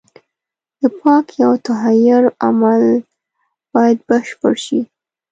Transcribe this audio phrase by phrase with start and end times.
[0.81, 2.83] د پاکۍ او تطهير عمل
[3.73, 4.79] بايد بشپړ شي.